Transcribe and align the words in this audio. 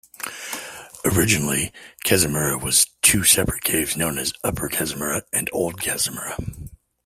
Originally 1.05 1.71
Kazumura 2.03 2.59
was 2.59 2.87
two 3.03 3.23
separate 3.23 3.63
caves 3.63 3.95
known 3.95 4.17
as 4.17 4.33
Upper 4.43 4.67
Kazumura 4.67 5.21
and 5.31 5.47
Old 5.53 5.79
Kazumura. 5.79 6.35